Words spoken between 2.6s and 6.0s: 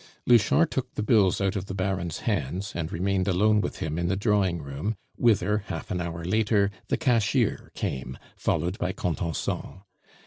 and remained alone with him in the drawing room, whither, half